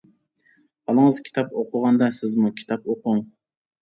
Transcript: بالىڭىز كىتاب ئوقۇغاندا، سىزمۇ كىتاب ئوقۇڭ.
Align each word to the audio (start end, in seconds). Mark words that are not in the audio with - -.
بالىڭىز 0.87 1.21
كىتاب 1.29 1.53
ئوقۇغاندا، 1.59 2.09
سىزمۇ 2.21 2.51
كىتاب 2.63 2.91
ئوقۇڭ. 2.95 3.23